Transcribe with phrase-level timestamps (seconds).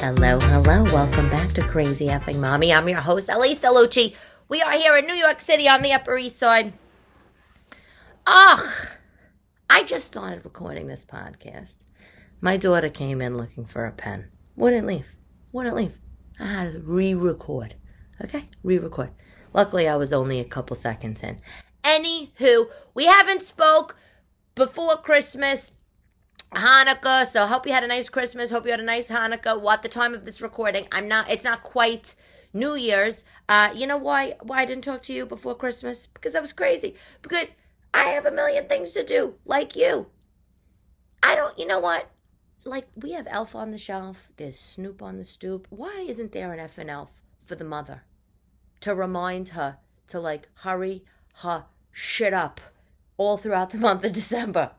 [0.00, 0.84] Hello, hello.
[0.92, 2.74] Welcome back to Crazy Effing Mommy.
[2.74, 4.14] I'm your host, Elyse Lucci.
[4.50, 6.74] We are here in New York City on the Upper East Side.
[8.26, 8.88] Ugh,
[9.70, 11.84] I just started recording this podcast.
[12.42, 14.28] My daughter came in looking for a pen.
[14.54, 15.06] Wouldn't leave.
[15.50, 15.98] Wouldn't leave.
[16.38, 17.76] I had to re-record.
[18.22, 18.50] Okay?
[18.62, 19.12] Re-record.
[19.54, 21.40] Luckily, I was only a couple seconds in.
[21.82, 23.96] Anywho, we haven't spoke
[24.54, 25.72] before Christmas.
[26.52, 27.26] Hanukkah.
[27.26, 28.50] So hope you had a nice Christmas.
[28.50, 29.60] Hope you had a nice Hanukkah.
[29.60, 30.88] What the time of this recording?
[30.92, 31.30] I'm not.
[31.30, 32.14] It's not quite
[32.52, 33.24] New Year's.
[33.48, 34.34] Uh, you know why?
[34.42, 36.06] Why I didn't talk to you before Christmas?
[36.06, 36.94] Because I was crazy.
[37.22, 37.54] Because
[37.92, 40.06] I have a million things to do, like you.
[41.22, 41.58] I don't.
[41.58, 42.10] You know what?
[42.64, 44.28] Like we have Elf on the shelf.
[44.36, 45.66] There's Snoop on the stoop.
[45.70, 48.02] Why isn't there an F and Elf for the mother
[48.80, 51.04] to remind her to like hurry
[51.42, 52.60] her shit up
[53.16, 54.72] all throughout the month of December?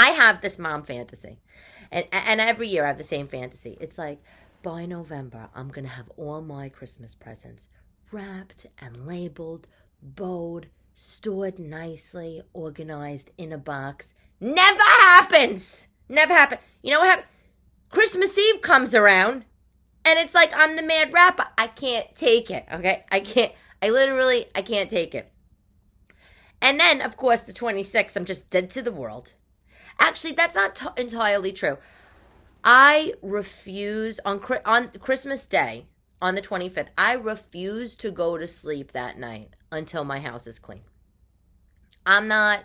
[0.00, 1.40] I have this mom fantasy.
[1.92, 3.76] And and every year I have the same fantasy.
[3.82, 4.22] It's like
[4.62, 7.68] by November I'm going to have all my Christmas presents
[8.10, 9.66] wrapped and labeled,
[10.02, 14.14] bowed, stored nicely, organized in a box.
[14.40, 15.88] Never happens.
[16.08, 16.56] Never happen.
[16.82, 17.28] You know what happens?
[17.90, 19.44] Christmas Eve comes around
[20.06, 21.48] and it's like I'm the mad rapper.
[21.58, 23.04] I can't take it, okay?
[23.12, 25.30] I can't I literally I can't take it.
[26.62, 29.34] And then of course the 26th I'm just dead to the world.
[30.00, 31.76] Actually, that's not t- entirely true.
[32.64, 35.86] I refuse on on Christmas Day
[36.20, 36.88] on the 25th.
[36.98, 40.82] I refuse to go to sleep that night until my house is clean.
[42.04, 42.64] I'm not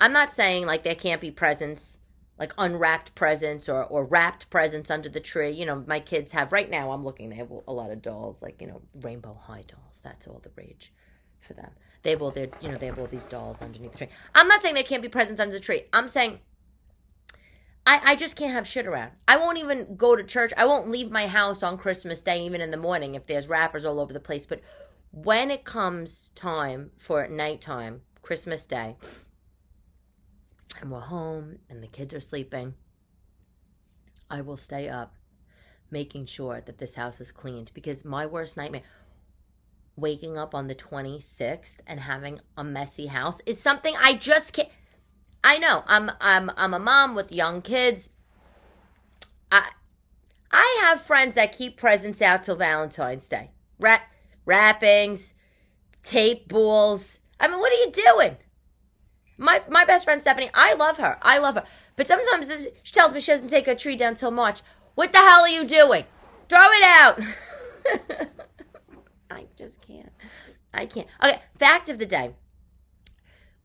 [0.00, 1.98] I'm not saying like there can't be presents
[2.38, 5.50] like unwrapped presents or, or wrapped presents under the tree.
[5.50, 6.90] You know, my kids have right now.
[6.90, 7.30] I'm looking.
[7.30, 10.00] They have a lot of dolls, like you know, rainbow high dolls.
[10.02, 10.92] That's all the rage
[11.40, 11.70] for them.
[12.02, 14.08] They have all their, you know, they have all these dolls underneath the tree.
[14.34, 15.82] I'm not saying there can't be presents under the tree.
[15.92, 16.40] I'm saying
[17.86, 19.12] I, I just can't have shit around.
[19.28, 20.52] I won't even go to church.
[20.56, 23.84] I won't leave my house on Christmas Day, even in the morning, if there's wrappers
[23.84, 24.46] all over the place.
[24.46, 24.60] But
[25.10, 28.96] when it comes time for nighttime, Christmas Day,
[30.80, 32.74] and we're home and the kids are sleeping,
[34.30, 35.14] I will stay up
[35.90, 38.82] making sure that this house is cleaned because my worst nightmare
[39.96, 44.68] waking up on the 26th and having a messy house is something I just can't
[45.44, 45.84] I know.
[45.86, 48.08] I'm I'm I'm a mom with young kids.
[49.52, 49.70] I
[50.50, 53.50] I have friends that keep presents out till Valentine's Day.
[53.78, 53.98] Ra-
[54.46, 55.34] wrappings,
[56.02, 57.20] tape balls.
[57.38, 58.38] I mean, what are you doing?
[59.36, 61.18] My my best friend Stephanie, I love her.
[61.20, 61.64] I love her.
[61.94, 64.62] But sometimes this, she tells me she doesn't take her tree down till March.
[64.94, 66.04] What the hell are you doing?
[66.48, 67.20] Throw it out.
[69.30, 70.12] I just can't.
[70.72, 71.06] I can't.
[71.22, 72.34] Okay, fact of the day.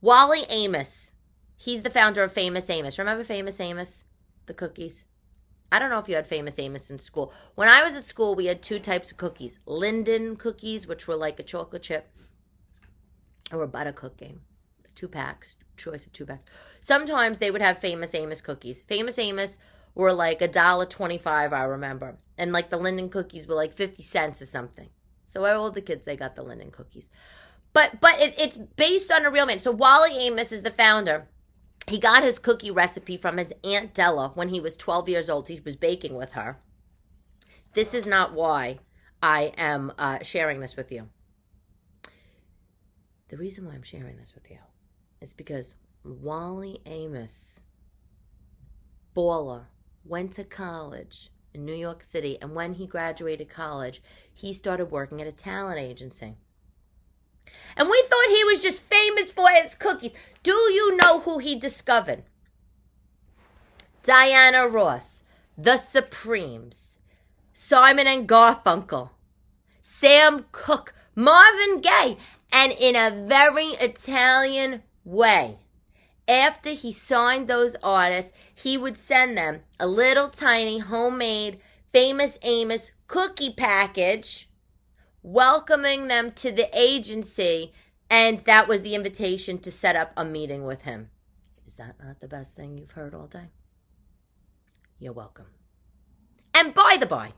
[0.01, 1.13] Wally Amos
[1.61, 2.97] He's the founder of Famous Amos.
[2.97, 4.05] Remember Famous Amos?
[4.45, 5.03] The cookies?
[5.69, 7.33] I don't know if you had Famous Amos in school.
[7.55, 11.17] When I was at school, we had two types of cookies Linden cookies, which were
[11.17, 12.15] like a chocolate chip,
[13.51, 14.37] or a butter cookie.
[14.95, 16.45] Two packs, choice of two packs.
[16.79, 18.81] Sometimes they would have Famous Amos cookies.
[18.83, 19.59] Famous Amos
[19.95, 22.19] were like a dollar twenty-five, I remember.
[22.37, 24.87] And like the Linden cookies were like 50 cents or something.
[25.25, 27.09] So all the kids, they got the Linden cookies.
[27.73, 29.59] But but it, it's based on a real man.
[29.59, 31.27] So Wally Amos is the founder
[31.89, 35.47] he got his cookie recipe from his Aunt Della when he was 12 years old.
[35.47, 36.57] He was baking with her.
[37.73, 38.79] This is not why
[39.21, 41.09] I am uh, sharing this with you.
[43.29, 44.57] The reason why I'm sharing this with you
[45.21, 47.61] is because Wally Amos,
[49.15, 49.65] baller,
[50.03, 54.01] went to college in New York City, and when he graduated college,
[54.33, 56.37] he started working at a talent agency.
[57.75, 60.13] And we thought he was just famous for his cookies.
[60.43, 62.23] Do you know who he discovered?
[64.03, 65.23] Diana Ross,
[65.57, 66.95] The Supremes,
[67.53, 69.11] Simon and Garfunkel,
[69.81, 72.17] Sam Cooke, Marvin Gaye,
[72.51, 75.57] and in a very Italian way.
[76.27, 81.59] After he signed those artists, he would send them a little tiny homemade
[81.91, 84.48] famous Amos cookie package
[85.21, 87.73] welcoming them to the agency,
[88.09, 91.09] and that was the invitation to set up a meeting with him.
[91.67, 93.49] Is that not the best thing you've heard all day?
[94.99, 95.45] You're welcome.
[96.53, 97.33] And by the by,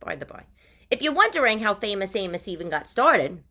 [0.00, 0.44] by the by,
[0.90, 3.42] if you're wondering how famous Amos even got started,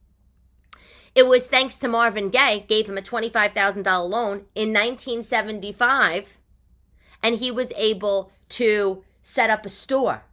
[1.16, 6.40] it was thanks to Marvin Gaye gave him a $25,000 loan in 1975
[7.22, 10.24] and he was able to set up a store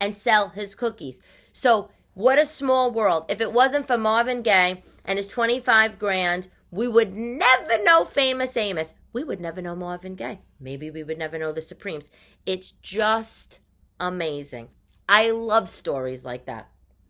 [0.00, 1.20] and sell his cookies.
[1.52, 3.24] So what a small world.
[3.28, 8.56] If it wasn't for Marvin Gaye and his 25 grand, We would never know famous
[8.56, 8.94] Amos.
[9.12, 10.40] We would never know Marvin Gaye.
[10.60, 12.10] Maybe we would never know the Supremes.
[12.46, 13.58] It's just
[13.98, 14.68] amazing.
[15.08, 16.68] I love stories like that.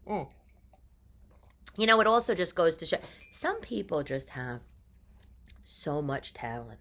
[0.09, 0.29] Mm.
[1.77, 2.97] You know, it also just goes to show
[3.31, 4.61] some people just have
[5.63, 6.81] so much talent.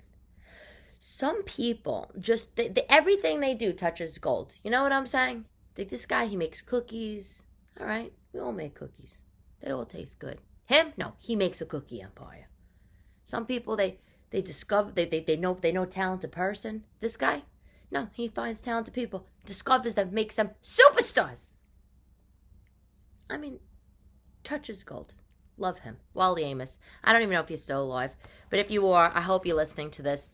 [0.99, 4.55] Some people just, they, they, everything they do touches gold.
[4.63, 5.45] You know what I'm saying?
[5.77, 7.43] Like this guy, he makes cookies.
[7.79, 9.21] All right, we all make cookies.
[9.61, 10.39] They all taste good.
[10.65, 10.93] Him?
[10.97, 12.47] No, he makes a cookie empire.
[13.25, 13.99] Some people they
[14.31, 16.83] they discover they, they, they know they know talented person.
[16.99, 17.43] This guy?
[17.91, 21.49] No, he finds talented people, discovers them, makes them superstars.
[23.29, 23.59] I mean,
[24.43, 25.13] touches gold.
[25.57, 25.97] Love him.
[26.13, 26.79] Wally Amos.
[27.03, 28.15] I don't even know if he's still alive.
[28.49, 30.29] But if you are, I hope you're listening to this.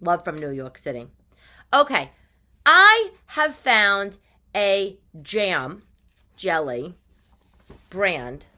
[0.00, 1.06] Love from New York City.
[1.72, 2.10] Okay.
[2.66, 4.18] I have found
[4.54, 5.82] a jam
[6.36, 6.96] jelly
[7.90, 8.48] brand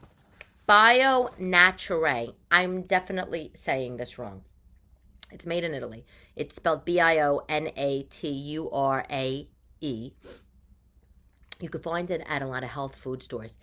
[0.67, 2.33] Bio Nature.
[2.49, 4.43] I'm definitely saying this wrong.
[5.31, 6.05] It's made in Italy.
[6.35, 9.47] It's spelled B I O N A T U R A
[9.81, 10.11] E.
[11.59, 13.57] You can find it at a lot of health food stores.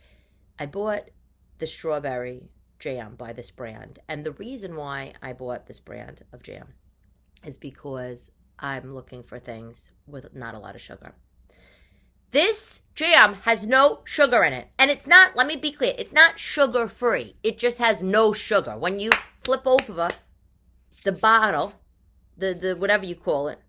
[0.59, 1.11] I bought
[1.59, 4.01] the strawberry jam by this brand.
[4.09, 6.75] And the reason why I bought this brand of jam
[7.45, 11.15] is because I'm looking for things with not a lot of sugar.
[12.33, 14.69] This jam has no sugar in it.
[14.79, 17.37] And it's not, let me be clear, it's not sugar free.
[17.43, 18.77] It just has no sugar.
[18.77, 20.09] When you flip over
[21.05, 21.75] the bottle,
[22.37, 23.61] the, the whatever you call it,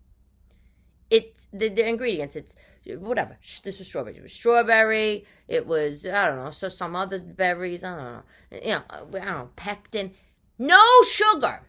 [1.10, 2.56] it's the, the ingredients, it's
[2.86, 3.38] whatever.
[3.62, 4.16] This was strawberry.
[4.16, 5.26] It was strawberry.
[5.46, 7.84] It was, I don't know, so some other berries.
[7.84, 8.22] I don't know.
[8.62, 10.12] You know, I don't know, pectin.
[10.58, 11.60] No sugar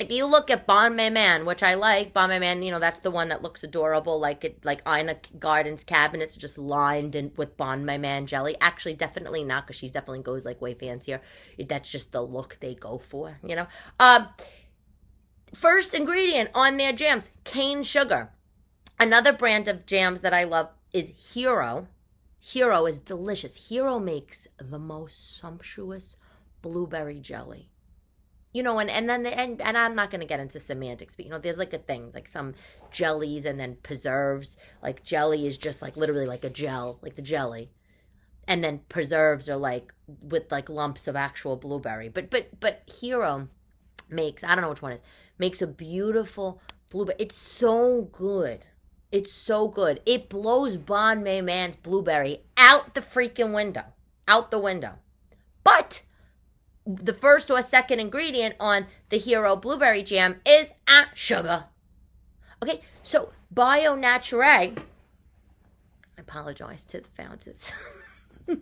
[0.00, 3.10] if you look at Bonne Maman, which I like, Bonne Maman, you know, that's the
[3.10, 7.84] one that looks adorable, like it, like Ina Garten's cabinets just lined in, with Bonne
[7.84, 8.56] Maman jelly.
[8.62, 11.20] Actually, definitely not, because she definitely goes like way fancier.
[11.58, 13.66] That's just the look they go for, you know.
[13.98, 14.28] Um,
[15.52, 18.30] first ingredient on their jams, cane sugar.
[18.98, 21.88] Another brand of jams that I love is Hero.
[22.40, 23.68] Hero is delicious.
[23.68, 26.16] Hero makes the most sumptuous
[26.62, 27.68] blueberry jelly
[28.52, 31.24] you know, and, and then the, and and I'm not gonna get into semantics, but
[31.24, 32.54] you know, there's like a thing like some
[32.90, 34.56] jellies and then preserves.
[34.82, 37.70] Like jelly is just like literally like a gel, like the jelly,
[38.48, 42.08] and then preserves are like with like lumps of actual blueberry.
[42.08, 43.48] But but but Hero
[44.08, 45.00] makes I don't know which one is
[45.38, 46.60] makes a beautiful
[46.90, 47.16] blueberry.
[47.20, 48.66] It's so good.
[49.12, 50.00] It's so good.
[50.06, 53.84] It blows Bonne Maman's blueberry out the freaking window,
[54.28, 54.94] out the window.
[55.64, 56.02] But
[56.96, 60.72] the first or second ingredient on the Hero Blueberry Jam is
[61.14, 61.64] sugar.
[62.62, 64.74] Okay, so Bio Nature, I
[66.18, 67.72] apologize to the founders.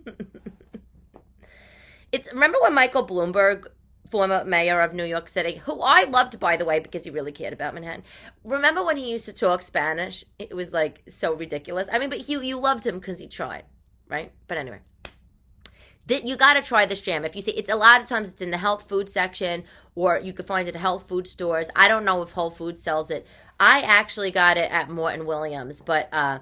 [2.11, 3.67] it's remember when Michael Bloomberg,
[4.09, 7.31] former mayor of New York City, who I loved by the way because he really
[7.31, 8.03] cared about Manhattan.
[8.43, 10.23] Remember when he used to talk Spanish?
[10.37, 11.89] It was like so ridiculous.
[11.91, 13.63] I mean, but you you loved him because he tried,
[14.07, 14.31] right?
[14.47, 14.79] But anyway,
[16.09, 17.23] that you got to try this jam.
[17.23, 19.63] If you see, it's a lot of times it's in the health food section,
[19.95, 21.69] or you can find it at health food stores.
[21.75, 23.25] I don't know if Whole Foods sells it.
[23.59, 26.39] I actually got it at Morton Williams, but uh,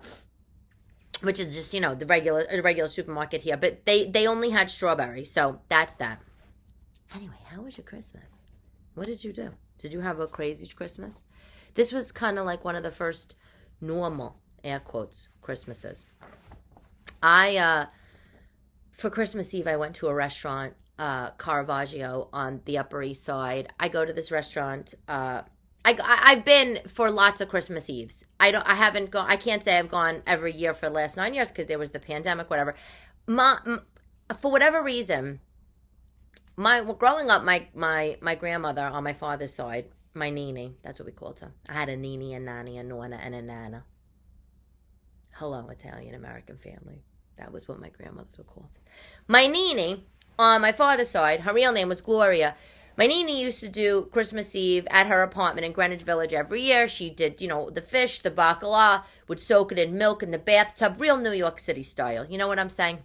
[1.21, 3.57] which is just you know the regular regular supermarket here.
[3.57, 6.21] But they they only had strawberry, so that's that.
[7.13, 8.43] Anyway, how was your Christmas?
[8.95, 9.51] What did you do?
[9.77, 11.23] Did you have a crazy Christmas?
[11.75, 13.35] This was kind of like one of the first
[13.81, 16.05] normal air quotes Christmases.
[17.21, 17.85] I uh
[18.97, 23.71] for Christmas Eve, I went to a restaurant, uh, Caravaggio on the Upper East Side.
[23.79, 24.95] I go to this restaurant.
[25.07, 25.43] Uh,
[25.85, 28.25] I, I've been for lots of Christmas Eves.
[28.39, 28.67] I don't.
[28.67, 29.29] I haven't gone.
[29.29, 31.91] I can't say I've gone every year for the last nine years because there was
[31.91, 32.73] the pandemic, whatever.
[33.27, 33.59] My,
[34.39, 35.41] for whatever reason,
[36.55, 39.85] my growing up, my my my grandmother on my father's side,
[40.15, 41.51] my nini, that's what we called her.
[41.69, 43.85] I had a nini, a nanny, a nonna, and a nana.
[45.33, 47.03] Hello, Italian American family.
[47.37, 48.69] That was what my grandmothers were called.
[49.27, 50.03] My Nini,
[50.39, 52.55] on my father's side, her real name was Gloria.
[52.97, 56.87] My Nini used to do Christmas Eve at her apartment in Greenwich Village every year.
[56.87, 60.39] She did, you know, the fish, the bacala, would soak it in milk in the
[60.39, 62.25] bathtub, real New York City style.
[62.27, 62.99] You know what I'm saying?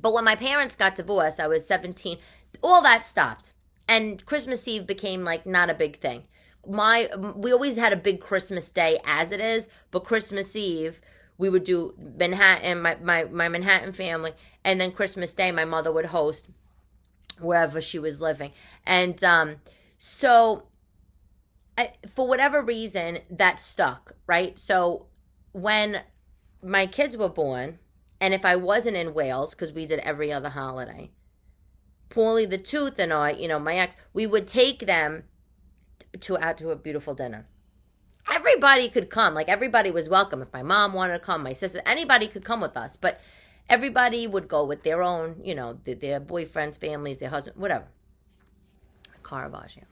[0.00, 2.18] But when my parents got divorced, I was 17,
[2.62, 3.54] all that stopped.
[3.88, 6.22] And Christmas Eve became like not a big thing.
[6.66, 11.00] My we always had a big Christmas day as it is, but Christmas Eve
[11.42, 14.30] we would do Manhattan, my, my, my Manhattan family,
[14.64, 16.46] and then Christmas Day, my mother would host
[17.40, 18.52] wherever she was living.
[18.86, 19.56] And um,
[19.98, 20.68] so,
[21.76, 24.56] I, for whatever reason, that stuck, right?
[24.56, 25.06] So,
[25.50, 26.02] when
[26.62, 27.80] my kids were born,
[28.20, 31.10] and if I wasn't in Wales, because we did every other holiday,
[32.08, 35.24] Paulie the Tooth and I, you know, my ex, we would take them
[36.20, 37.48] to out to a beautiful dinner.
[38.30, 39.34] Everybody could come.
[39.34, 40.42] Like everybody was welcome.
[40.42, 42.96] If my mom wanted to come, my sister, anybody could come with us.
[42.96, 43.20] But
[43.68, 47.86] everybody would go with their own, you know, their, their boyfriends, families, their husband, whatever.
[49.22, 49.84] Caravaggio.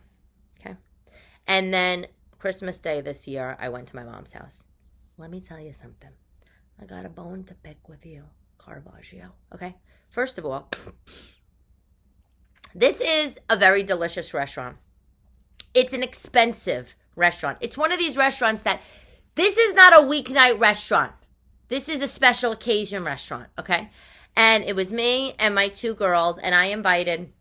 [0.61, 0.77] Okay.
[1.47, 2.07] And then
[2.39, 4.65] Christmas Day this year, I went to my mom's house.
[5.19, 6.11] Let me tell you something.
[6.81, 8.25] I got a bone to pick with you,
[8.59, 9.33] Caravaggio.
[9.55, 9.77] Okay.
[10.11, 10.71] First of all,
[12.75, 14.77] this is a very delicious restaurant.
[15.75, 17.59] It's an expensive restaurant.
[17.61, 18.83] It's one of these restaurants that
[19.35, 21.13] this is not a weeknight restaurant.
[21.69, 23.91] This is a special occasion restaurant, okay?
[24.37, 27.33] And it was me and my two girls, and I invited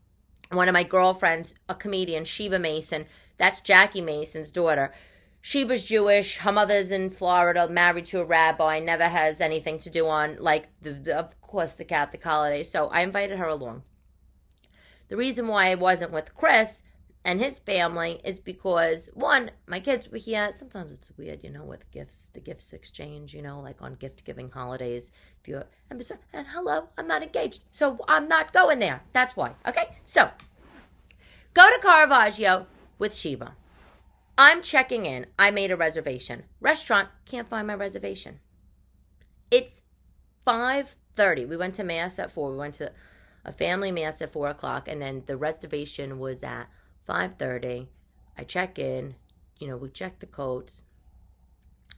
[0.52, 3.06] one of my girlfriends, a comedian, Sheba Mason.
[3.38, 4.92] That's Jackie Mason's daughter.
[5.42, 6.38] Sheba's Jewish.
[6.38, 10.68] Her mother's in Florida, married to a rabbi, never has anything to do on, like,
[10.82, 12.70] the, the, of course, the Catholic holidays.
[12.70, 13.84] So I invited her along.
[15.08, 16.84] The reason why I wasn't with Chris
[17.26, 20.52] and his family is because one, my kids were here.
[20.52, 24.24] Sometimes it's weird, you know, with gifts, the gifts exchange, you know, like on gift
[24.24, 25.12] giving holidays.
[25.42, 29.04] If you and, and hello, I'm not engaged, so I'm not going there.
[29.14, 29.54] That's why.
[29.68, 30.30] Okay, so
[31.54, 33.56] go to Caravaggio with Sheba.
[34.38, 35.26] I'm checking in.
[35.38, 36.44] I made a reservation.
[36.62, 38.40] Restaurant can't find my reservation.
[39.52, 39.82] It's
[40.46, 41.44] five thirty.
[41.44, 42.52] We went to mass at four.
[42.52, 42.94] We went to
[43.44, 46.70] a family mass at four o'clock, and then the reservation was at
[47.10, 47.88] 5.30
[48.38, 49.16] i check in
[49.60, 50.84] you know we check the coats.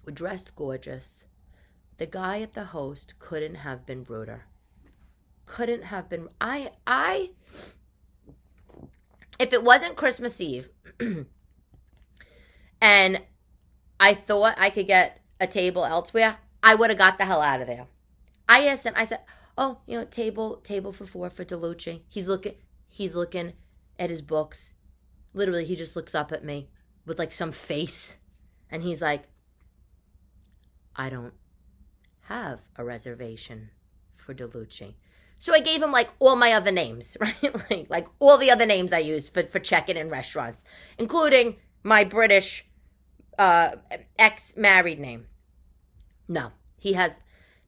[0.03, 1.25] We're dressed gorgeous.
[1.98, 4.46] The guy at the host couldn't have been ruder.
[5.46, 7.32] Couldn't have been i i
[9.39, 10.70] if it wasn't christmas eve
[12.82, 13.22] and
[14.00, 17.60] i thought i could get a table elsewhere i would have got the hell out
[17.60, 17.88] of there.
[18.48, 19.20] I asked him i said
[19.58, 22.01] oh you know table table for four for delucci.
[22.08, 22.56] He's looking
[22.88, 23.53] he's looking
[24.00, 24.74] at his books
[25.34, 26.70] literally he just looks up at me
[27.06, 28.18] with like some face
[28.70, 29.24] and he's like
[30.96, 31.34] i don't
[32.26, 33.70] have a reservation
[34.16, 34.94] for delucci.
[35.40, 37.70] So i gave him like all my other names right?
[37.70, 40.64] Like like all the other names i use for, for checking in restaurants
[40.98, 42.66] including my british
[43.38, 43.72] uh
[44.18, 45.28] ex married name.
[46.28, 47.22] No he has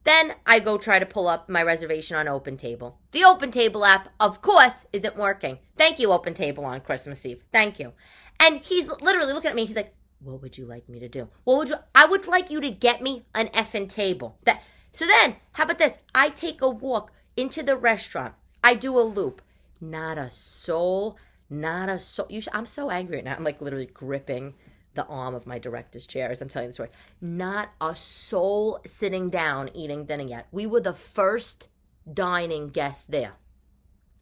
[0.03, 2.95] then I go try to pull up my reservation on OpenTable.
[3.11, 5.59] The OpenTable app, of course, isn't working.
[5.77, 7.43] Thank you, OpenTable, on Christmas Eve.
[7.51, 7.93] Thank you.
[8.39, 9.65] And he's literally looking at me.
[9.65, 11.29] He's like, "What would you like me to do?
[11.43, 11.77] What would you?
[11.95, 14.61] I would like you to get me an effing table." That.
[14.91, 15.99] So then, how about this?
[16.13, 18.33] I take a walk into the restaurant.
[18.63, 19.41] I do a loop.
[19.79, 21.17] Not a soul.
[21.49, 22.27] Not a soul.
[22.29, 23.35] You should, I'm so angry right now.
[23.35, 24.53] I'm like literally gripping
[24.93, 26.89] the arm of my director's chair as I'm telling the story.
[27.19, 30.47] Not a soul sitting down eating dinner yet.
[30.51, 31.69] We were the first
[32.11, 33.33] dining guests there.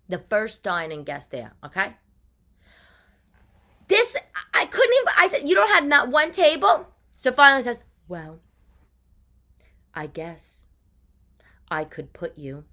[0.07, 1.95] The first dining guest there, okay?
[3.87, 4.15] This,
[4.53, 6.87] I couldn't even, I said, you don't have not one table?
[7.15, 8.39] So finally says, well,
[9.93, 10.63] I guess
[11.69, 12.65] I could put you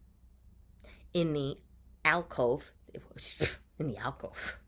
[1.12, 1.58] in the
[2.04, 2.72] alcove,
[3.78, 4.58] in the alcove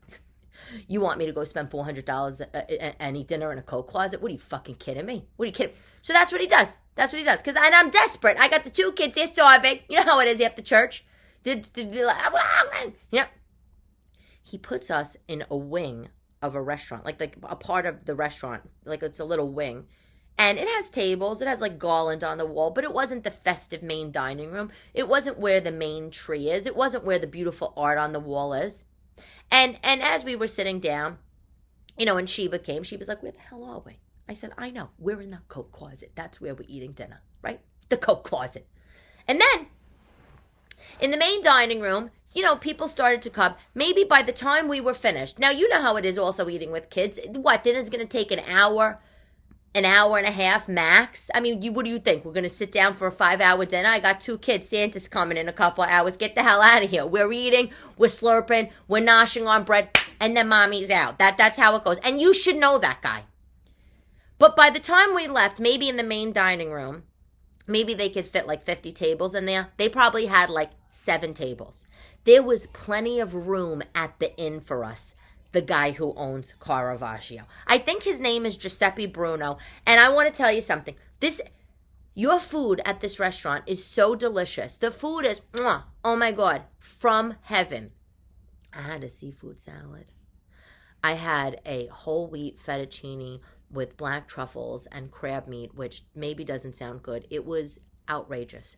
[0.88, 3.84] you want me to go spend four hundred dollars and eat dinner in a coat
[3.88, 4.20] closet?
[4.20, 5.26] What are you fucking kidding me?
[5.36, 5.74] What are you kidding?
[6.02, 6.78] So that's what he does.
[6.94, 7.42] That's what he does.
[7.42, 8.36] Cause and I'm desperate.
[8.38, 9.14] I got the two kids.
[9.14, 9.80] They're starving.
[9.88, 11.04] You know how it is after church.
[11.44, 11.62] Yeah.
[13.14, 13.28] Ah,
[14.42, 16.08] he puts us in a wing
[16.42, 19.86] of a restaurant, like like a part of the restaurant, like it's a little wing.
[20.38, 23.30] And it has tables, it has like garland on the wall, but it wasn't the
[23.30, 24.70] festive main dining room.
[24.94, 26.66] It wasn't where the main tree is.
[26.66, 28.84] It wasn't where the beautiful art on the wall is.
[29.50, 31.19] And and as we were sitting down,
[31.99, 33.99] you know, when Sheba came, she was like, Where the hell are we?
[34.28, 34.90] I said, I know.
[34.99, 36.12] We're in the coat closet.
[36.14, 37.61] That's where we're eating dinner, right?
[37.88, 38.66] The coat closet.
[39.26, 39.66] And then
[41.00, 43.54] in the main dining room, you know, people started to come.
[43.75, 45.38] Maybe by the time we were finished.
[45.38, 47.19] Now, you know how it is also eating with kids.
[47.28, 49.00] What, dinner's going to take an hour?
[49.74, 51.30] An hour and a half max.
[51.34, 52.24] I mean, you, what do you think?
[52.24, 53.88] We're going to sit down for a five hour dinner?
[53.88, 54.68] I got two kids.
[54.68, 56.16] Santa's coming in a couple hours.
[56.16, 57.06] Get the hell out of here.
[57.06, 61.18] We're eating, we're slurping, we're noshing on bread, and then mommy's out.
[61.18, 61.98] That, that's how it goes.
[61.98, 63.24] And you should know that guy.
[64.38, 67.04] But by the time we left, maybe in the main dining room,
[67.66, 69.68] maybe they could fit like 50 tables in there.
[69.76, 71.86] They probably had like seven tables.
[72.24, 75.14] There was plenty of room at the inn for us
[75.52, 77.45] the guy who owns Caravaggio.
[77.66, 79.59] I think his name is Giuseppe Bruno.
[79.87, 80.95] And I want to tell you something.
[81.21, 81.40] This
[82.14, 84.76] your food at this restaurant is so delicious.
[84.76, 87.92] The food is oh my god, from heaven.
[88.73, 90.07] I had a seafood salad.
[91.02, 93.40] I had a whole wheat fettuccine
[93.71, 97.26] with black truffles and crab meat, which maybe doesn't sound good.
[97.30, 97.78] It was
[98.09, 98.76] outrageous.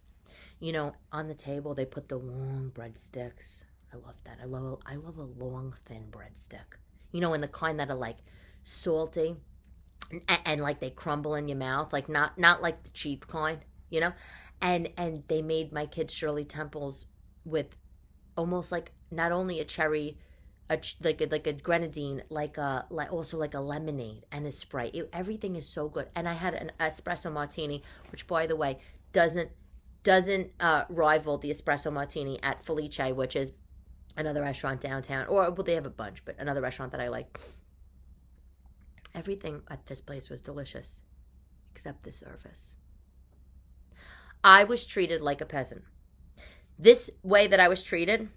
[0.61, 4.39] You know, on the table they put the long breadsticks I love that.
[4.41, 6.79] I love I love a long thin breadstick.
[7.13, 8.17] You know, and the kind that are like
[8.65, 9.37] salty
[10.11, 13.59] and, and like they crumble in your mouth, like not not like the cheap kind,
[13.91, 14.13] you know.
[14.61, 17.07] And and they made my kids Shirley Temples
[17.45, 17.77] with
[18.37, 20.17] almost like not only a cherry
[20.71, 24.53] a like a, like a grenadine, like a like also like a lemonade and a
[24.53, 24.95] Sprite.
[24.95, 26.09] It, everything is so good.
[26.15, 28.79] And I had an espresso martini, which by the way
[29.13, 29.51] doesn't
[30.03, 33.53] doesn't uh, rival the espresso martini at Felice, which is
[34.17, 35.27] another restaurant downtown.
[35.27, 37.39] Or well, they have a bunch, but another restaurant that I like.
[39.15, 41.03] Everything at this place was delicious,
[41.71, 42.77] except the service.
[44.43, 45.83] I was treated like a peasant.
[46.79, 48.29] This way that I was treated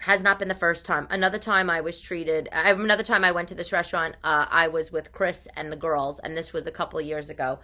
[0.00, 1.06] has not been the first time.
[1.10, 2.48] Another time I was treated.
[2.52, 4.16] Uh, another time I went to this restaurant.
[4.22, 7.58] Uh, I was with Chris and the girls, and this was a couple years ago.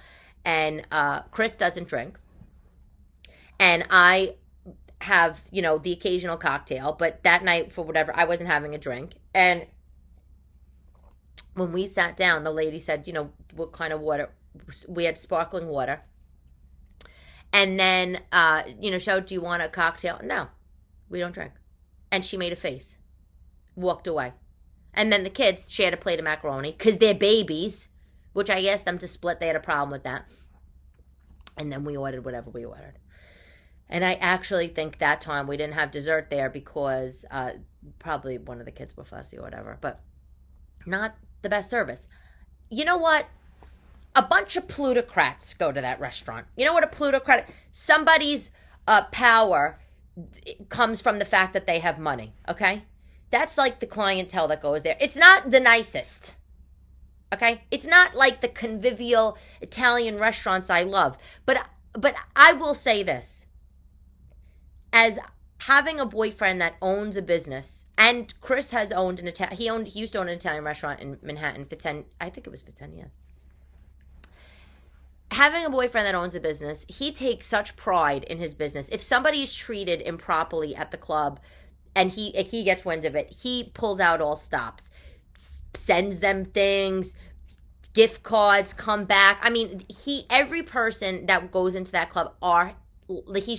[0.45, 2.19] And uh, Chris doesn't drink,
[3.59, 4.35] and I
[5.05, 6.97] have you know the occasional cocktail.
[6.99, 9.15] But that night, for whatever, I wasn't having a drink.
[9.33, 9.67] And
[11.55, 14.31] when we sat down, the lady said, "You know what kind of water?"
[14.89, 16.03] We had sparkling water.
[17.53, 20.19] And then, uh, you know, show, do you want a cocktail?
[20.25, 20.49] No,
[21.09, 21.53] we don't drink
[22.15, 22.97] and she made a face,
[23.75, 24.33] walked away.
[24.93, 27.89] And then the kids shared a plate of macaroni because they're babies,
[28.33, 29.41] which I asked them to split.
[29.41, 30.29] They had a problem with that.
[31.59, 33.01] And then we ordered whatever we ordered.
[33.89, 37.53] And I actually think that time we didn't have dessert there because uh,
[37.99, 40.01] probably one of the kids were fussy or whatever, but
[40.87, 42.09] not the best service.
[42.71, 43.27] You know what?
[44.17, 46.47] A bunch of plutocrats go to that restaurant.
[46.57, 47.49] You know what a plutocrat?
[47.73, 48.51] Somebody's
[48.87, 49.79] uh, power
[50.69, 52.85] comes from the fact that they have money, okay?
[53.31, 54.97] That's like the clientele that goes there.
[55.01, 56.37] It's not the nicest.
[57.33, 57.63] Okay?
[57.71, 61.19] It's not like the convivial Italian restaurants I love.
[61.45, 63.47] But but I will say this.
[64.95, 65.19] As
[65.59, 69.89] having a boyfriend that owns a business, and Chris has owned an Italian he owned
[69.89, 72.63] he used to own an Italian restaurant in Manhattan for 10 I think it was
[72.63, 73.19] for 10 years
[75.35, 78.89] having a boyfriend that owns a business, he takes such pride in his business.
[78.91, 81.41] If somebody is treated improperly at the club
[81.95, 84.91] and he he gets wind of it, he pulls out all stops,
[85.75, 87.17] sends them things,
[87.93, 89.39] gift cards, come back.
[89.43, 92.75] I mean, he every person that goes into that club are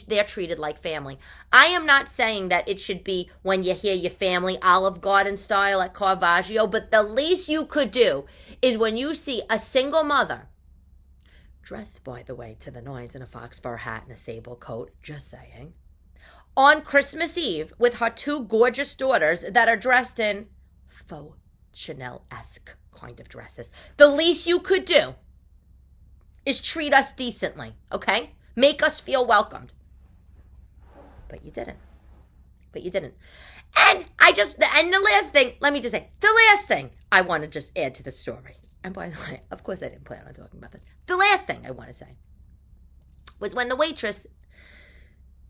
[0.07, 1.19] they're treated like family.
[1.51, 5.37] I am not saying that it should be when you hear your family Olive Garden
[5.37, 8.25] style at Caravaggio, but the least you could do
[8.61, 10.49] is when you see a single mother
[11.61, 14.55] dressed, by the way, to the nines in a fox fur hat and a sable
[14.55, 15.73] coat, just saying,
[16.55, 20.47] on Christmas Eve with her two gorgeous daughters that are dressed in
[20.87, 21.37] faux
[21.73, 23.71] Chanel esque kind of dresses.
[23.97, 25.15] The least you could do
[26.45, 28.31] is treat us decently, okay?
[28.55, 29.73] Make us feel welcomed.
[31.27, 31.79] But you didn't.
[32.71, 33.15] But you didn't.
[33.77, 36.91] And I just, the, and the last thing, let me just say, the last thing
[37.11, 39.89] I want to just add to the story and by the way, of course I
[39.89, 40.85] didn't plan on talking about this.
[41.07, 42.17] The last thing I want to say
[43.39, 44.27] was when the waitress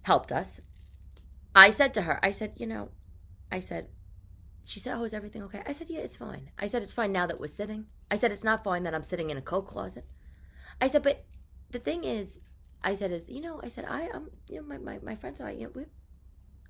[0.04, 0.62] helped us,
[1.54, 2.92] I said to her, I said, you know,
[3.52, 3.90] I said,
[4.64, 5.62] she said, oh, is everything okay?
[5.68, 6.50] I said, yeah, it's fine.
[6.58, 7.88] I said, it's fine now that we're sitting.
[8.10, 10.06] I said, it's not fine that I'm sitting in a coat closet.
[10.80, 11.26] I said, but
[11.72, 12.40] the thing is,
[12.84, 15.40] I said, is, you know, I said, I, I'm, you know, my, my, my friends
[15.40, 15.90] and I, you know, we're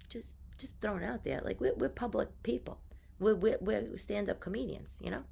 [0.10, 1.41] just, just thrown out there.
[1.44, 2.80] Like, we're, we're public people.
[3.20, 5.24] We're, we're, we're stand-up comedians, you know?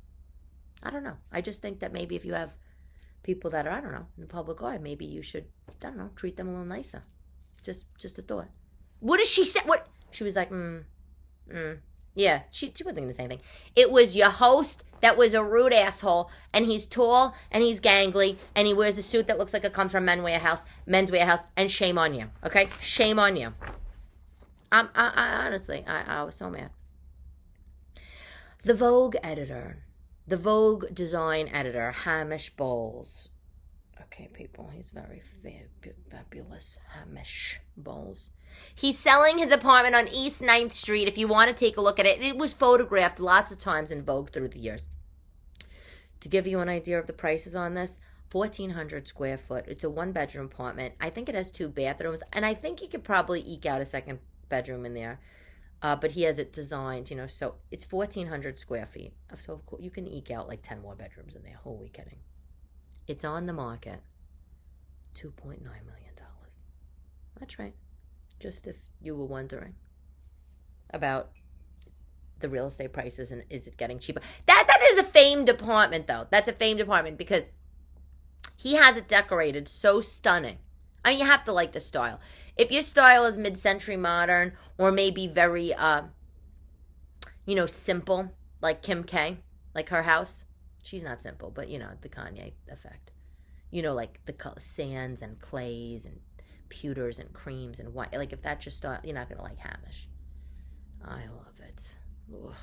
[0.82, 1.18] I don't know.
[1.32, 2.56] I just think that maybe if you have
[3.24, 5.98] people that are, I don't know, in the public eye, maybe you should, I don't
[5.98, 7.02] know, treat them a little nicer.
[7.64, 8.50] Just, just a thought.
[9.00, 9.62] What did she say?
[9.66, 9.88] What?
[10.12, 10.84] She was like, mm,
[11.50, 11.78] mm.
[12.16, 13.44] Yeah, she, she wasn't going to say anything.
[13.76, 18.38] It was your host that was a rude asshole, and he's tall, and he's gangly,
[18.56, 21.44] and he wears a suit that looks like it comes from men's Wearhouse, men's Wearhouse,
[21.58, 22.70] and shame on you, okay?
[22.80, 23.54] Shame on you.
[24.72, 26.70] I'm, I, I honestly, I, I was so mad.
[28.64, 29.84] The Vogue editor
[30.26, 33.30] the Vogue design editor, Hamish Bowles.
[34.02, 36.80] Okay, people, he's very fab- fabulous.
[36.90, 38.30] Hamish Bowles.
[38.76, 42.00] He's selling his apartment on East 9th Street if you want to take a look
[42.00, 42.22] at it.
[42.22, 44.90] It was photographed lots of times in Vogue through the years.
[46.20, 48.00] To give you an idea of the prices on this,
[48.32, 49.66] 1400 square foot.
[49.68, 50.96] It's a one bedroom apartment.
[51.00, 53.86] I think it has two bathrooms, and I think you could probably eke out a
[53.86, 55.20] second bedroom in there.
[55.82, 59.14] Uh, but he has it designed, you know, so it's 1,400 square feet.
[59.38, 61.60] So of course, you can eke out like 10 more bedrooms in there.
[61.64, 62.20] Who are we kidding?
[63.08, 64.02] It's on the market,
[65.16, 66.14] $2.9 million.
[67.40, 67.76] That's right.
[68.40, 69.76] Just if you were wondering
[70.92, 71.32] about
[72.40, 74.22] the real estate prices and is it getting cheaper.
[74.46, 76.28] That That is a famed apartment, though.
[76.30, 77.50] That's a famed apartment because
[78.56, 80.60] he has it decorated so stunning.
[81.04, 82.20] I mean, you have to like the style.
[82.56, 86.04] If your style is mid-century modern or maybe very, uh,
[87.46, 89.40] you know, simple, like Kim K,
[89.74, 90.46] like her house.
[90.84, 93.12] She's not simple, but you know the Kanye effect.
[93.72, 96.20] You know, like the sands and clays and
[96.70, 98.14] pewters and creams and white.
[98.14, 100.10] Like if that just you're not gonna like Hamish.
[101.04, 101.96] I love it.
[102.34, 102.54] Ugh.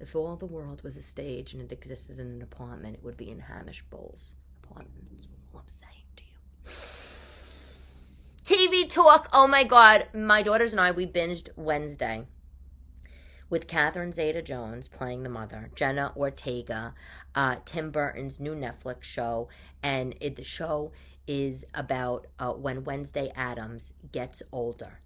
[0.00, 3.16] If all the world was a stage and it existed in an apartment, it would
[3.16, 5.08] be in Hamish Bowles' apartment.
[5.10, 6.32] That's all I'm saying to you.
[8.82, 9.28] TV talk.
[9.32, 10.08] Oh my God.
[10.12, 12.26] My daughters and I, we binged Wednesday
[13.54, 16.92] with Catherine Zeta Jones playing the mother, Jenna Ortega,
[17.36, 19.48] uh, Tim Burton's new Netflix show.
[19.80, 20.90] And it, the show
[21.28, 24.98] is about uh, when Wednesday Addams gets older.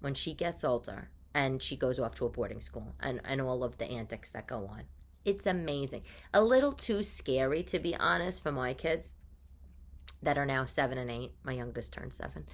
[0.00, 3.64] When she gets older, and she goes off to a boarding school and, and all
[3.64, 4.82] of the antics that go on.
[5.24, 6.02] It's amazing.
[6.34, 9.14] A little too scary, to be honest, for my kids
[10.22, 11.32] that are now seven and eight.
[11.42, 12.44] My youngest turned seven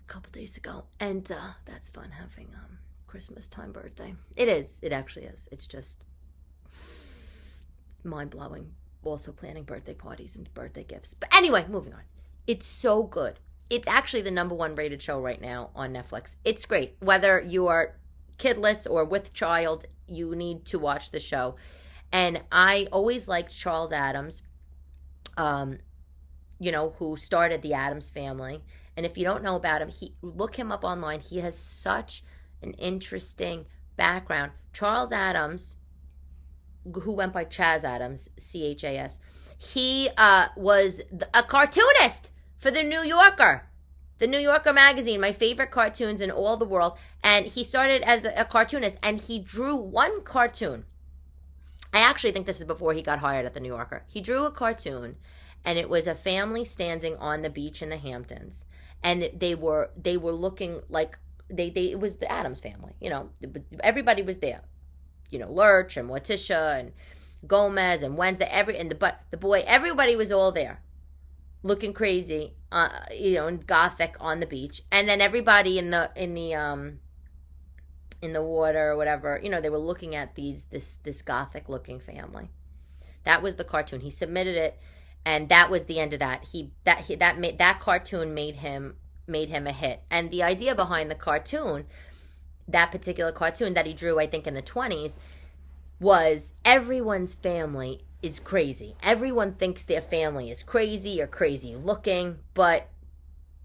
[0.00, 0.84] a couple days ago.
[0.98, 2.78] And uh, that's fun having um,
[3.12, 4.14] Christmas time birthday.
[4.38, 4.80] It is.
[4.82, 5.46] It actually is.
[5.52, 6.02] It's just
[8.02, 8.72] mind blowing.
[9.04, 11.12] Also planning birthday parties and birthday gifts.
[11.12, 12.04] But anyway, moving on.
[12.46, 13.38] It's so good.
[13.68, 16.36] It's actually the number one rated show right now on Netflix.
[16.42, 16.96] It's great.
[17.00, 17.96] Whether you are
[18.38, 21.56] kidless or with child, you need to watch the show.
[22.12, 24.42] And I always liked Charles Addams,
[25.36, 25.80] um,
[26.58, 28.62] you know, who started the Addams family.
[28.96, 31.20] And if you don't know about him, he look him up online.
[31.20, 32.24] He has such
[32.62, 34.52] an interesting background.
[34.72, 35.76] Charles Addams,
[37.02, 39.20] who went by Chas Addams, C H A S,
[39.58, 41.02] he uh, was
[41.34, 43.68] a cartoonist for the New Yorker
[44.22, 46.96] the New Yorker magazine, my favorite cartoons in all the world.
[47.24, 50.84] And he started as a cartoonist and he drew one cartoon.
[51.92, 54.04] I actually think this is before he got hired at the New Yorker.
[54.06, 55.16] He drew a cartoon
[55.64, 58.64] and it was a family standing on the beach in the Hamptons.
[59.02, 61.18] And they were they were looking like
[61.52, 63.30] they, they it was the Addams family, you know.
[63.80, 64.62] Everybody was there.
[65.30, 66.92] You know, Lurch and Morticia and
[67.46, 70.82] Gomez and Wednesday, every and the but the boy, everybody was all there
[71.62, 76.10] looking crazy, uh, you know, in gothic on the beach, and then everybody in the
[76.16, 76.98] in the um
[78.20, 81.68] in the water or whatever, you know, they were looking at these this this gothic
[81.68, 82.50] looking family.
[83.24, 84.00] That was the cartoon.
[84.00, 84.78] He submitted it,
[85.24, 86.44] and that was the end of that.
[86.44, 90.02] He that he, that made that cartoon made him made him a hit.
[90.10, 91.86] And the idea behind the cartoon,
[92.68, 95.18] that particular cartoon that he drew, I think in the twenties,
[96.00, 98.96] was everyone's family is crazy.
[99.02, 102.88] Everyone thinks their family is crazy or crazy looking, but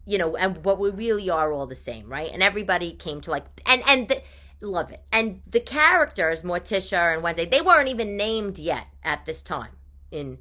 [0.06, 2.32] you know, and what we really are all the same, right?
[2.32, 4.22] And everybody came to like and and the,
[4.62, 5.04] love it.
[5.12, 9.72] And the characters, Morticia and Wednesday, they weren't even named yet at this time
[10.10, 10.40] in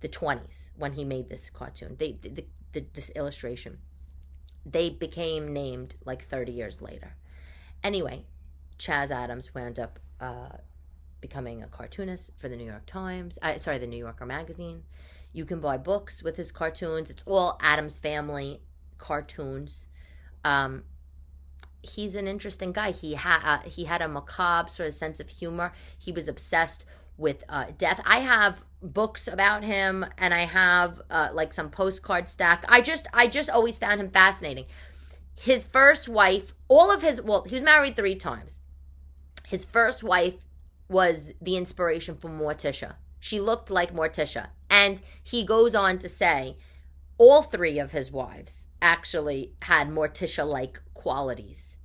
[0.00, 1.96] the 20s when he made this cartoon.
[1.98, 3.78] They the, the, this illustration.
[4.70, 7.14] They became named like 30 years later.
[7.82, 8.24] Anyway,
[8.76, 10.58] Chas Addams wound up uh,
[11.20, 13.38] becoming a cartoonist for the New York Times.
[13.40, 14.82] Uh, sorry, the New Yorker magazine.
[15.32, 17.10] You can buy books with his cartoons.
[17.10, 18.60] It's all Addams Family
[18.98, 19.86] cartoons.
[20.44, 20.84] Um,
[21.82, 22.90] he's an interesting guy.
[22.90, 25.72] He had uh, he had a macabre sort of sense of humor.
[25.98, 26.84] He was obsessed
[27.18, 28.00] with uh, death.
[28.06, 32.64] I have books about him, and I have uh, like some postcard stack.
[32.68, 34.64] I just I just always found him fascinating.
[35.38, 38.60] His first wife, all of his well, he was married three times.
[39.46, 40.36] His first wife
[40.88, 42.94] was the inspiration for Morticia.
[43.20, 44.48] She looked like Morticia.
[44.70, 46.56] And he goes on to say
[47.16, 51.76] all three of his wives actually had Morticia like qualities.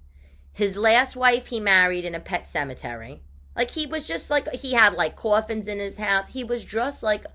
[0.51, 3.23] His last wife he married in a pet cemetery.
[3.55, 6.29] Like he was just like he had like coffins in his house.
[6.29, 7.25] He was just like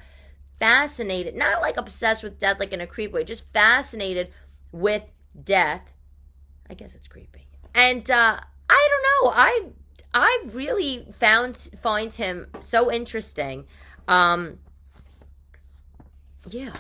[0.59, 4.31] fascinated, not like obsessed with death like in a creepy way, just fascinated
[4.73, 5.05] with
[5.45, 5.95] death.
[6.69, 7.47] I guess it's creepy.
[7.75, 9.33] And uh I don't know.
[9.35, 9.63] I
[10.15, 13.67] I really found find him so interesting.
[14.07, 14.59] Um,
[16.49, 16.73] yeah,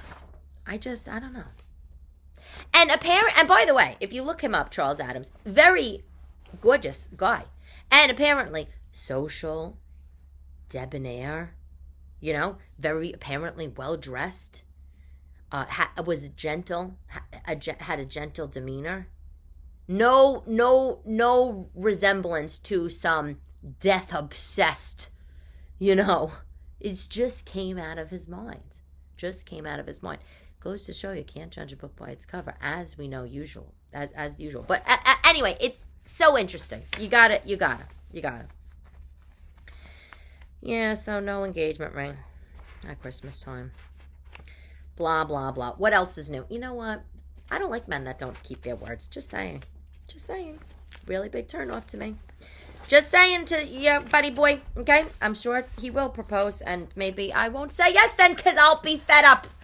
[0.66, 1.44] I just I don't know.
[2.74, 6.04] And apparent and by the way, if you look him up, Charles Addams, very
[6.60, 7.44] gorgeous guy,
[7.90, 9.78] and apparently social,
[10.68, 11.54] debonair,
[12.20, 14.64] you know, very apparently well dressed.
[15.50, 19.08] Uh, ha- was gentle, ha- a, had a gentle demeanor.
[19.90, 23.38] No no no resemblance to some
[23.80, 25.08] death obsessed
[25.78, 26.32] you know.
[26.80, 28.78] It just came out of his mind.
[29.16, 30.20] Just came out of his mind.
[30.60, 33.74] Goes to show you can't judge a book by its cover as we know usual
[33.92, 34.64] as, as usual.
[34.66, 36.82] But uh, anyway it's so interesting.
[36.98, 38.46] You got it you got it you got it
[40.60, 42.14] yeah so no engagement ring
[42.88, 43.72] at christmas time
[44.96, 47.02] blah blah blah what else is new you know what
[47.50, 49.08] I don't like men that don't keep their words.
[49.08, 49.62] Just saying.
[50.06, 50.58] Just saying.
[51.06, 52.16] Really big turnoff to me.
[52.86, 55.06] Just saying to your buddy boy, okay?
[55.20, 58.96] I'm sure he will propose, and maybe I won't say yes then because I'll be
[58.96, 59.46] fed up.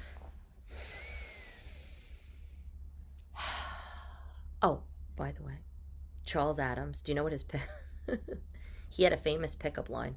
[4.62, 4.80] Oh,
[5.14, 5.59] by the way,
[6.24, 7.44] Charles Addams, do you know what his
[8.88, 10.16] he had a famous pickup line.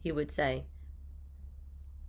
[0.00, 0.64] He would say,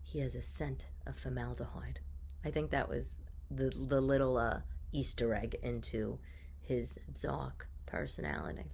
[0.04, 1.99] he has a scent of formaldehyde.
[2.43, 3.19] I think that was
[3.52, 6.19] the the little uh, Easter egg into
[6.62, 8.71] his dark personality.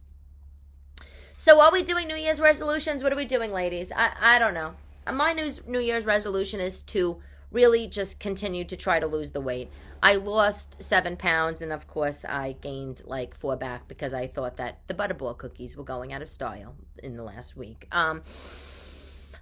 [1.37, 3.03] So, are we doing New Year's resolutions?
[3.03, 3.91] What are we doing, ladies?
[3.91, 4.75] I I don't know.
[5.11, 9.41] My New New Year's resolution is to really just continue to try to lose the
[9.41, 9.69] weight.
[10.01, 14.57] I lost seven pounds, and of course, I gained like four back because I thought
[14.57, 17.87] that the butterball cookies were going out of style in the last week.
[17.91, 18.21] Um,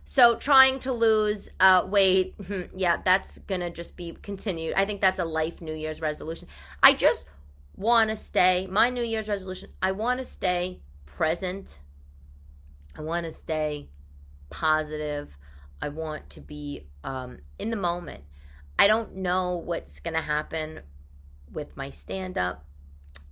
[0.06, 2.36] so trying to lose uh, weight,
[2.76, 4.74] yeah, that's gonna just be continued.
[4.76, 6.48] I think that's a life New Year's resolution.
[6.82, 7.28] I just
[7.76, 8.68] want to stay.
[8.70, 9.70] My New Year's resolution.
[9.82, 11.80] I want to stay present.
[12.96, 13.90] I want to stay
[14.50, 15.38] positive.
[15.82, 18.24] I want to be um, in the moment.
[18.80, 20.82] I don't know what's to happen
[21.52, 22.66] with my stand up.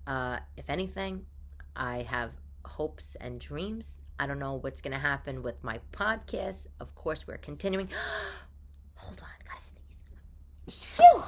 [0.06, 1.26] Uh, if anything,
[1.76, 2.32] I have
[2.66, 4.00] hopes and dreams.
[4.22, 6.68] I don't know what's going to happen with my podcast.
[6.80, 7.90] Of course, we're continuing.
[8.98, 10.96] Hold on, gotta sneeze.
[10.96, 11.24] Phew.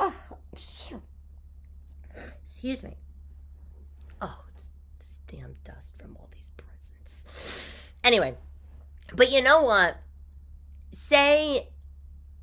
[0.00, 0.14] Oh,
[0.56, 1.02] phew.
[2.42, 2.96] Excuse me.
[4.22, 7.92] Oh, it's this damn dust from all these presents.
[8.02, 8.34] Anyway,
[9.14, 9.98] but you know what?
[10.90, 11.68] Say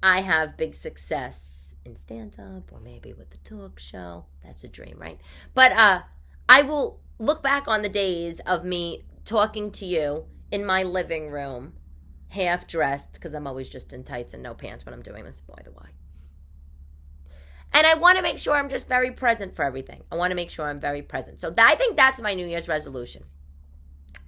[0.04, 4.26] I have big success in stand up or maybe with the talk show.
[4.44, 5.20] That's a dream, right?
[5.56, 6.02] But uh
[6.48, 11.30] I will look back on the days of me talking to you in my living
[11.30, 11.74] room,
[12.30, 15.42] half dressed, because I'm always just in tights and no pants when I'm doing this,
[15.42, 15.90] by the way.
[17.74, 20.04] And I want to make sure I'm just very present for everything.
[20.12, 21.40] I want to make sure I'm very present.
[21.40, 23.24] So I think that's my New Year's resolution.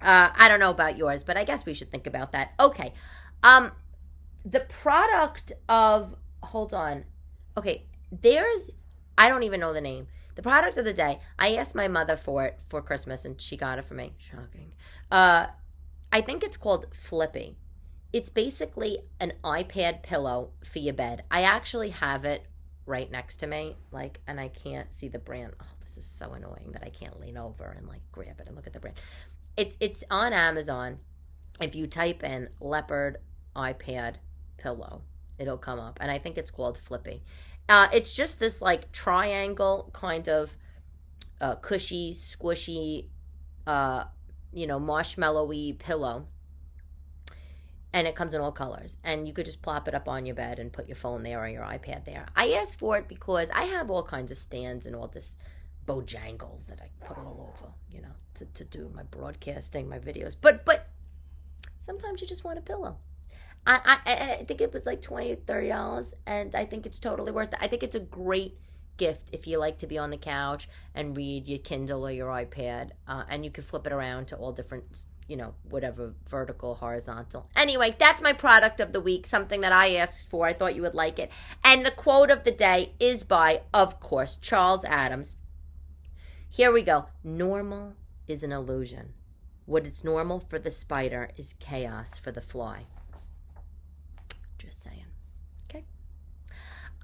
[0.00, 2.52] Uh, I don't know about yours, but I guess we should think about that.
[2.58, 2.94] Okay.
[3.42, 3.72] Um,
[4.44, 7.04] the product of hold on
[7.56, 8.70] okay there's
[9.16, 12.16] i don't even know the name the product of the day i asked my mother
[12.16, 14.12] for it for christmas and she got it for me.
[14.18, 14.72] Shocking.
[15.10, 15.46] Uh
[16.12, 17.56] i think it's called flippy.
[18.12, 21.24] It's basically an ipad pillow for your bed.
[21.30, 22.46] I actually have it
[22.86, 25.52] right next to me like and i can't see the brand.
[25.60, 28.56] Oh this is so annoying that i can't lean over and like grab it and
[28.56, 29.00] look at the brand.
[29.56, 30.98] It's it's on amazon
[31.60, 33.18] if you type in leopard
[33.56, 34.16] ipad
[34.56, 35.02] pillow.
[35.38, 37.22] It'll come up, and I think it's called Flippy.
[37.68, 40.56] Uh, it's just this like triangle kind of
[41.40, 43.06] uh, cushy, squishy,
[43.66, 44.04] uh,
[44.52, 46.26] you know, marshmallowy pillow.
[47.92, 48.98] And it comes in all colors.
[49.04, 51.42] And you could just plop it up on your bed and put your phone there
[51.42, 52.26] or your iPad there.
[52.34, 55.36] I asked for it because I have all kinds of stands and all this
[55.86, 60.34] bojangles that I put all over, you know, to, to do my broadcasting, my videos.
[60.40, 60.88] But but
[61.82, 62.96] sometimes you just want a pillow.
[63.66, 67.52] I, I, I think it was like 20 $30 and I think it's totally worth
[67.52, 67.58] it.
[67.60, 68.58] I think it's a great
[68.96, 72.28] gift if you like to be on the couch and read your Kindle or your
[72.28, 76.74] iPad uh, and you can flip it around to all different you know whatever vertical
[76.74, 77.48] horizontal.
[77.56, 80.46] Anyway that's my product of the week something that i asked for.
[80.46, 81.32] I thought you would like it.
[81.64, 85.36] And the quote of the day is by of course charles addams.
[86.48, 87.06] Here we go.
[87.24, 87.94] Normal
[88.28, 89.14] is an illusion.
[89.66, 92.86] What is normal for the spider is chaos for the fly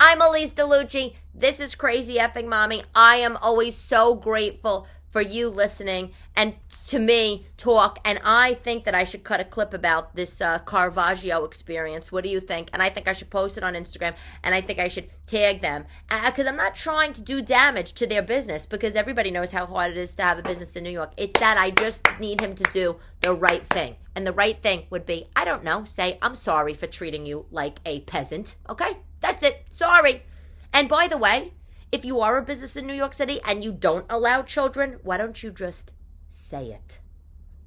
[0.03, 1.15] I'm Elyse DeLucci.
[1.35, 2.83] This is Crazy Effing Mommy.
[2.95, 6.55] I am always so grateful for you listening and
[6.87, 7.99] to me talk.
[8.03, 12.11] And I think that I should cut a clip about this uh, Caravaggio experience.
[12.11, 12.71] What do you think?
[12.73, 15.61] And I think I should post it on Instagram and I think I should tag
[15.61, 19.53] them because uh, I'm not trying to do damage to their business because everybody knows
[19.53, 21.13] how hard it is to have a business in New York.
[21.19, 23.97] It's that I just need him to do the right thing.
[24.15, 27.47] And the right thing would be, I don't know, say, I'm sorry for treating you
[27.51, 28.57] like a peasant.
[28.69, 28.99] Okay?
[29.21, 29.65] That's it.
[29.71, 30.25] Sorry.
[30.73, 31.53] And by the way,
[31.93, 35.17] if you are a business in New York City and you don't allow children, why
[35.17, 35.93] don't you just
[36.29, 36.99] say it?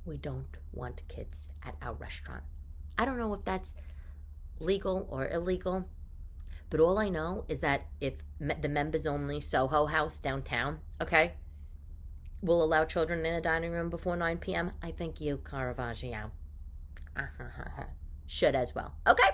[0.06, 2.44] We don't want kids at our restaurant.
[2.98, 3.74] I don't know if that's
[4.60, 5.88] legal or illegal,
[6.70, 11.34] but all I know is that if the members only Soho House downtown, okay,
[12.44, 16.32] will allow children in the dining room before 9 p.m., I think you, Caravaggio.
[18.28, 18.94] Should as well.
[19.08, 19.30] Okay?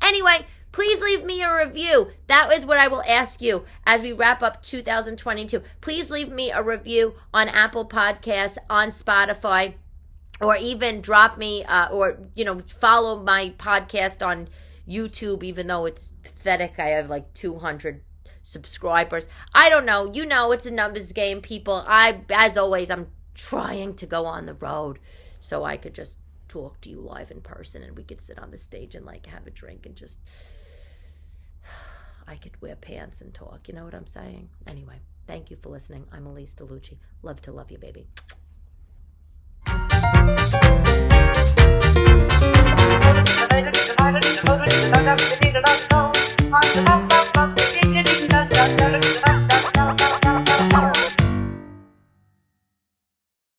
[0.00, 2.08] Anyway, please leave me a review.
[2.26, 5.62] That is what I will ask you as we wrap up 2022.
[5.80, 9.74] Please leave me a review on Apple Podcasts, on Spotify,
[10.40, 14.48] or even drop me uh, or, you know, follow my podcast on
[14.88, 16.78] YouTube, even though it's pathetic.
[16.78, 18.02] I have like 200
[18.42, 19.28] subscribers.
[19.54, 20.10] I don't know.
[20.12, 21.84] You know, it's a numbers game, people.
[21.86, 24.98] I, as always, I'm trying to go on the road
[25.40, 28.50] so I could just talk to you live in person and we could sit on
[28.50, 30.18] the stage and like have a drink and just
[32.26, 33.68] I could wear pants and talk.
[33.68, 34.50] You know what I'm saying?
[34.68, 36.06] Anyway, thank you for listening.
[36.12, 36.98] I'm Elyse DeLucci.
[37.22, 38.06] Love to love you, baby.